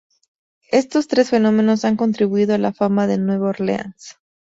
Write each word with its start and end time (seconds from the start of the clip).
Estos 0.71 1.07
tres 1.07 1.29
fenómenos 1.29 1.85
han 1.85 1.95
contribuido 1.95 2.55
a 2.55 2.57
la 2.57 2.73
fama 2.73 3.05
de 3.05 3.19
Nueva 3.19 3.49
Orleans. 3.49 4.17